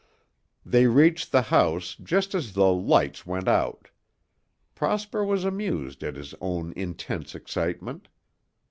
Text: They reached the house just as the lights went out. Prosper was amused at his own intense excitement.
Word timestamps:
They 0.65 0.87
reached 0.87 1.31
the 1.31 1.43
house 1.43 1.93
just 2.01 2.33
as 2.33 2.53
the 2.53 2.71
lights 2.71 3.23
went 3.27 3.47
out. 3.47 3.89
Prosper 4.73 5.23
was 5.23 5.45
amused 5.45 6.03
at 6.03 6.15
his 6.15 6.33
own 6.41 6.73
intense 6.75 7.35
excitement. 7.35 8.07